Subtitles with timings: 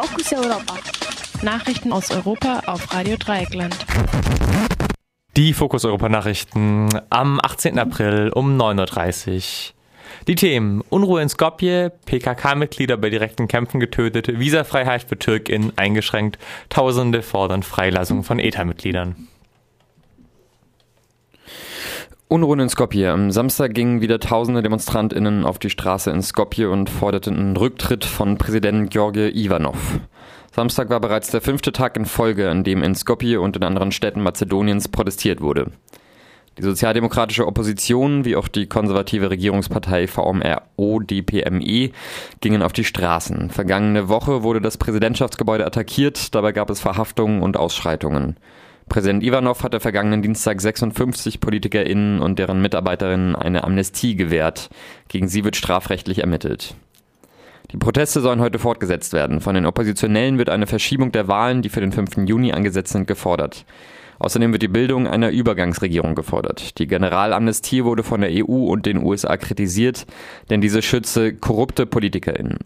[0.00, 0.74] Fokus Europa.
[1.42, 3.76] Nachrichten aus Europa auf Radio Dreieckland.
[5.36, 7.80] Die Fokus Europa Nachrichten am 18.
[7.80, 9.74] April um 9.30 Uhr.
[10.28, 16.38] Die Themen Unruhe in Skopje, PKK-Mitglieder bei direkten Kämpfen getötet, Visafreiheit für TürkInnen eingeschränkt,
[16.68, 19.26] Tausende fordern Freilassung von ETA-Mitgliedern.
[22.30, 23.10] Unruhen in Skopje.
[23.10, 28.04] Am Samstag gingen wieder tausende DemonstrantInnen auf die Straße in Skopje und forderten einen Rücktritt
[28.04, 29.98] von Präsident George Ivanov.
[30.54, 33.92] Samstag war bereits der fünfte Tag in Folge, an dem in Skopje und in anderen
[33.92, 35.72] Städten Mazedoniens protestiert wurde.
[36.58, 41.92] Die sozialdemokratische Opposition wie auch die konservative Regierungspartei VMRO, die PME,
[42.42, 43.48] gingen auf die Straßen.
[43.48, 48.36] Vergangene Woche wurde das Präsidentschaftsgebäude attackiert, dabei gab es Verhaftungen und Ausschreitungen.
[48.88, 54.70] Präsident Ivanov hatte vergangenen Dienstag 56 PolitikerInnen und deren Mitarbeiterinnen eine Amnestie gewährt.
[55.08, 56.74] Gegen sie wird strafrechtlich ermittelt.
[57.70, 59.40] Die Proteste sollen heute fortgesetzt werden.
[59.40, 62.26] Von den Oppositionellen wird eine Verschiebung der Wahlen, die für den 5.
[62.26, 63.66] Juni angesetzt sind, gefordert.
[64.18, 66.78] Außerdem wird die Bildung einer Übergangsregierung gefordert.
[66.78, 70.06] Die Generalamnestie wurde von der EU und den USA kritisiert,
[70.50, 72.58] denn diese schütze korrupte PolitikerInnen.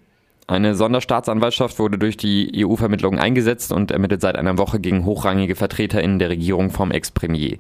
[0.47, 6.19] Eine Sonderstaatsanwaltschaft wurde durch die EU-Vermittlung eingesetzt und ermittelt seit einer Woche gegen hochrangige VertreterInnen
[6.19, 7.59] der Regierung vom Ex-Premier.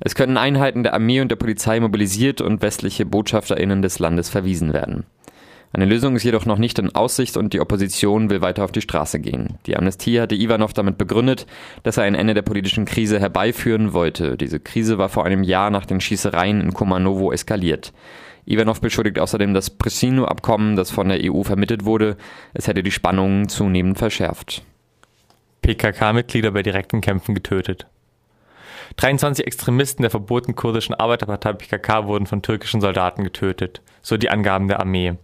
[0.00, 4.72] Es können Einheiten der Armee und der Polizei mobilisiert und westliche BotschafterInnen des Landes verwiesen
[4.72, 5.04] werden.
[5.72, 8.80] Eine Lösung ist jedoch noch nicht in Aussicht und die Opposition will weiter auf die
[8.80, 9.58] Straße gehen.
[9.66, 11.46] Die Amnestie hatte Ivanov damit begründet,
[11.82, 14.36] dass er ein Ende der politischen Krise herbeiführen wollte.
[14.36, 17.92] Diese Krise war vor einem Jahr nach den Schießereien in Komanovo eskaliert.
[18.46, 22.16] Ivanov beschuldigt außerdem das Presino-Abkommen, das von der EU vermittelt wurde.
[22.52, 24.62] Es hätte die Spannungen zunehmend verschärft.
[25.62, 27.86] PKK-Mitglieder bei direkten Kämpfen getötet.
[28.96, 34.68] 23 Extremisten der verbotenen kurdischen Arbeiterpartei PKK wurden von türkischen Soldaten getötet, so die Angaben
[34.68, 35.14] der Armee.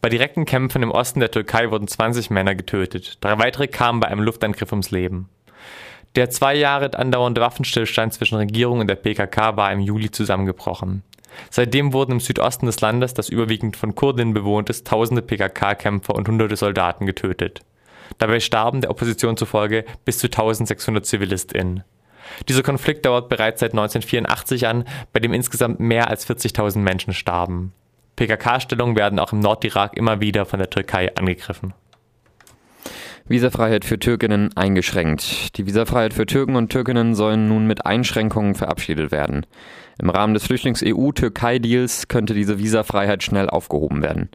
[0.00, 3.18] Bei direkten Kämpfen im Osten der Türkei wurden 20 Männer getötet.
[3.20, 5.28] Drei weitere kamen bei einem Luftangriff ums Leben.
[6.14, 11.02] Der zwei Jahre andauernde Waffenstillstand zwischen Regierung und der PKK war im Juli zusammengebrochen.
[11.50, 16.28] Seitdem wurden im Südosten des Landes, das überwiegend von Kurdinnen bewohnt ist, tausende PKK-Kämpfer und
[16.28, 17.60] hunderte Soldaten getötet.
[18.18, 21.84] Dabei starben der Opposition zufolge bis zu 1600 ZivilistInnen.
[22.48, 27.72] Dieser Konflikt dauert bereits seit 1984 an, bei dem insgesamt mehr als 40.000 Menschen starben.
[28.16, 31.74] PKK-Stellungen werden auch im Nordirak immer wieder von der Türkei angegriffen.
[33.32, 35.58] Visafreiheit für Türkinnen eingeschränkt.
[35.58, 39.44] Die Visafreiheit für Türken und Türkinnen sollen nun mit Einschränkungen verabschiedet werden.
[40.00, 44.28] Im Rahmen des Flüchtlings-EU-Türkei-Deals könnte diese Visafreiheit schnell aufgehoben werden.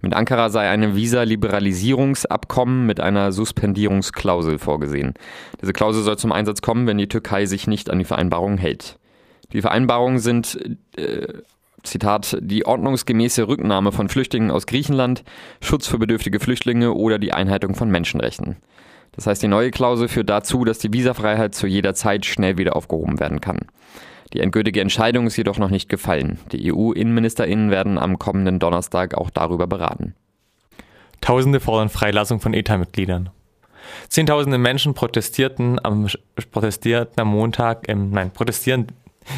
[0.00, 5.14] Mit Ankara sei ein Visa-Liberalisierungsabkommen mit einer Suspendierungsklausel vorgesehen.
[5.60, 8.98] Diese Klausel soll zum Einsatz kommen, wenn die Türkei sich nicht an die Vereinbarungen hält.
[9.52, 11.26] Die Vereinbarungen sind äh,
[11.86, 15.24] Zitat, die ordnungsgemäße Rücknahme von Flüchtlingen aus Griechenland,
[15.60, 18.56] Schutz für bedürftige Flüchtlinge oder die Einhaltung von Menschenrechten.
[19.12, 22.76] Das heißt, die neue Klausel führt dazu, dass die Visafreiheit zu jeder Zeit schnell wieder
[22.76, 23.60] aufgehoben werden kann.
[24.32, 26.38] Die endgültige Entscheidung ist jedoch noch nicht gefallen.
[26.52, 30.14] Die EU-Innenministerinnen werden am kommenden Donnerstag auch darüber beraten.
[31.20, 33.30] Tausende fordern Freilassung von ETA-Mitgliedern.
[34.08, 36.08] Zehntausende Menschen protestierten am,
[36.50, 38.88] protestierten am Montag, ähm, nein, protestieren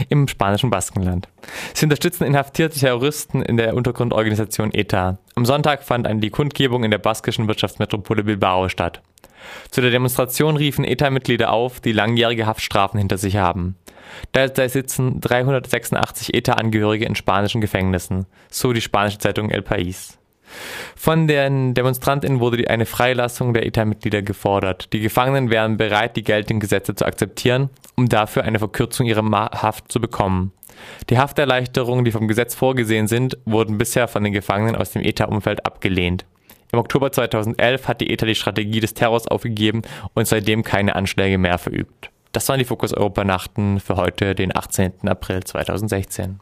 [0.09, 1.29] im spanischen Baskenland.
[1.75, 5.19] Sie unterstützen inhaftierte Terroristen in der Untergrundorganisation ETA.
[5.35, 9.03] Am Sonntag fand eine die Kundgebung in der baskischen Wirtschaftsmetropole Bilbao statt.
[9.71, 13.77] Zu der Demonstration riefen ETA-Mitglieder auf, die langjährige Haftstrafen hinter sich haben.
[14.35, 20.19] Derzeit sitzen 386 ETA-Angehörige in spanischen Gefängnissen, so die spanische Zeitung El País.
[20.97, 24.93] Von den DemonstrantInnen wurde eine Freilassung der ETA-Mitglieder gefordert.
[24.93, 29.91] Die Gefangenen wären bereit, die geltenden Gesetze zu akzeptieren, um dafür eine Verkürzung ihrer Haft
[29.93, 30.53] zu bekommen.
[31.11, 35.67] Die Hafterleichterungen, die vom Gesetz vorgesehen sind, wurden bisher von den Gefangenen aus dem ETA-Umfeld
[35.67, 36.25] abgelehnt.
[36.73, 39.83] Im Oktober 2011 hat die ETA die Strategie des Terrors aufgegeben
[40.15, 42.11] und seitdem keine Anschläge mehr verübt.
[42.33, 45.09] Das waren die Fokus Europa Nachten für heute, den 18.
[45.09, 46.41] April 2016.